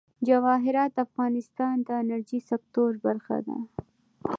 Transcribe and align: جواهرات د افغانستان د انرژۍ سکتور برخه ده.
جواهرات 0.27 0.91
د 0.95 0.97
افغانستان 1.07 1.75
د 1.87 1.89
انرژۍ 2.01 2.39
سکتور 2.51 2.91
برخه 3.05 3.37
ده. 3.47 3.57